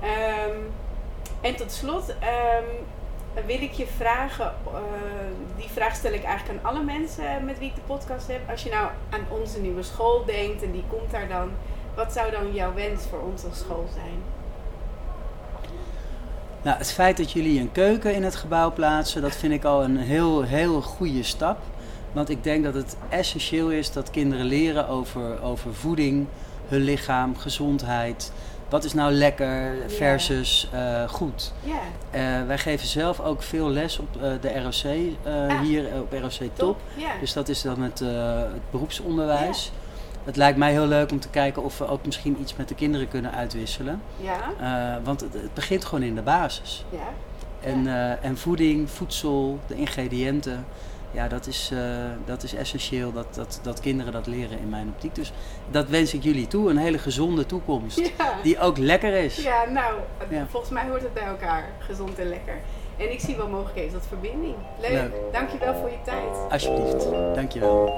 Ehm, 0.00 0.58
en 1.40 1.56
tot 1.56 1.72
slot 1.72 2.14
ehm, 2.18 3.44
wil 3.46 3.62
ik 3.62 3.72
je 3.72 3.86
vragen, 3.86 4.54
eh, 4.66 4.80
die 5.56 5.68
vraag 5.68 5.94
stel 5.94 6.12
ik 6.12 6.24
eigenlijk 6.24 6.58
aan 6.58 6.72
alle 6.72 6.84
mensen 6.84 7.44
met 7.44 7.58
wie 7.58 7.68
ik 7.68 7.74
de 7.74 7.80
podcast 7.86 8.28
heb. 8.28 8.50
Als 8.50 8.62
je 8.62 8.70
nou 8.70 8.88
aan 9.10 9.38
onze 9.40 9.60
nieuwe 9.60 9.82
school 9.82 10.24
denkt 10.24 10.62
en 10.62 10.72
die 10.72 10.84
komt 10.88 11.10
daar 11.10 11.28
dan, 11.28 11.50
wat 11.94 12.12
zou 12.12 12.30
dan 12.30 12.52
jouw 12.52 12.74
wens 12.74 13.06
voor 13.10 13.20
onze 13.20 13.46
school 13.52 13.86
zijn? 13.92 14.22
Nou, 16.62 16.78
het 16.78 16.92
feit 16.92 17.16
dat 17.16 17.32
jullie 17.32 17.60
een 17.60 17.72
keuken 17.72 18.14
in 18.14 18.24
het 18.24 18.36
gebouw 18.36 18.72
plaatsen, 18.72 19.22
dat 19.22 19.34
vind 19.36 19.52
ik 19.52 19.64
al 19.64 19.84
een 19.84 19.96
heel, 19.96 20.42
heel 20.42 20.82
goede 20.82 21.22
stap. 21.22 21.58
Want 22.12 22.28
ik 22.30 22.44
denk 22.44 22.64
dat 22.64 22.74
het 22.74 22.96
essentieel 23.08 23.70
is 23.70 23.92
dat 23.92 24.10
kinderen 24.10 24.46
leren 24.46 24.88
over, 24.88 25.42
over 25.42 25.74
voeding, 25.74 26.26
hun 26.68 26.80
lichaam, 26.80 27.36
gezondheid. 27.36 28.32
Wat 28.68 28.84
is 28.84 28.94
nou 28.94 29.12
lekker 29.12 29.74
versus 29.86 30.68
eh, 30.72 31.08
goed? 31.08 31.52
Ja, 31.62 31.74
Eh, 32.10 32.46
wij 32.46 32.58
geven 32.58 32.86
zelf 32.86 33.20
ook 33.20 33.42
veel 33.42 33.70
les 33.70 33.98
op 33.98 34.16
eh, 34.22 34.30
de 34.40 34.60
ROC, 34.60 34.84
eh, 35.22 35.32
Ah. 35.48 35.60
hier 35.60 35.84
op 36.00 36.12
ROC 36.12 36.48
Top. 36.54 36.80
Dus 37.20 37.32
dat 37.32 37.48
is 37.48 37.62
dan 37.62 37.82
het, 37.82 38.00
eh, 38.00 38.08
het 38.38 38.70
beroepsonderwijs. 38.70 39.72
Het 40.26 40.36
lijkt 40.36 40.58
mij 40.58 40.70
heel 40.72 40.86
leuk 40.86 41.10
om 41.10 41.20
te 41.20 41.28
kijken 41.28 41.62
of 41.64 41.78
we 41.78 41.88
ook 41.88 42.06
misschien 42.06 42.36
iets 42.40 42.56
met 42.56 42.68
de 42.68 42.74
kinderen 42.74 43.08
kunnen 43.08 43.32
uitwisselen. 43.32 44.02
ja, 44.16 44.38
Eh, 44.60 45.04
want 45.04 45.20
het, 45.20 45.32
het 45.32 45.54
begint 45.54 45.84
gewoon 45.84 46.04
in 46.04 46.14
de 46.14 46.22
basis. 46.22 46.84
ja. 46.90 46.98
En, 47.60 47.86
eh, 47.86 48.24
en 48.24 48.38
voeding, 48.38 48.90
voedsel, 48.90 49.58
de 49.66 49.74
ingrediënten. 49.74 50.66
Ja, 51.10 51.28
dat 51.28 51.46
is, 51.46 51.70
eh, 51.72 51.78
dat 52.24 52.42
is 52.42 52.54
essentieel 52.54 53.12
dat, 53.12 53.34
dat, 53.34 53.60
dat 53.62 53.80
kinderen 53.80 54.12
dat 54.12 54.26
leren 54.26 54.58
in 54.58 54.68
mijn 54.68 54.88
optiek. 54.88 55.14
Dus 55.14 55.32
dat 55.70 55.88
wens 55.88 56.14
ik 56.14 56.22
jullie 56.22 56.46
toe. 56.46 56.70
Een 56.70 56.76
hele 56.76 56.98
gezonde 56.98 57.46
toekomst. 57.46 57.98
Ja. 57.98 58.34
Die 58.42 58.60
ook 58.60 58.78
lekker 58.78 59.12
is. 59.14 59.36
Ja, 59.36 59.64
nou, 59.70 59.94
Ja. 60.30 60.46
volgens 60.50 60.72
mij 60.72 60.88
hoort 60.88 61.02
het 61.02 61.14
bij 61.14 61.22
elkaar. 61.26 61.68
Gezond 61.78 62.18
en 62.18 62.28
lekker. 62.28 62.54
En 62.96 63.12
ik 63.12 63.20
zie 63.20 63.36
wel 63.36 63.48
mogelijkheden 63.48 63.92
tot 63.92 64.02
verbinding. 64.08 64.54
Leuk. 64.80 64.90
Leuk. 64.90 65.12
Dankjewel 65.32 65.74
voor 65.74 65.90
je 65.90 65.96
tijd. 66.04 66.50
Alsjeblieft. 66.50 67.06
Dankjewel. 67.34 67.94